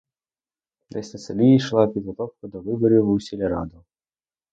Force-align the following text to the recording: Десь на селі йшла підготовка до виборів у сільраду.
Десь 0.91 1.13
на 1.13 1.19
селі 1.19 1.55
йшла 1.55 1.87
підготовка 1.87 2.47
до 2.47 2.59
виборів 2.61 3.09
у 3.09 3.19
сільраду. 3.19 3.85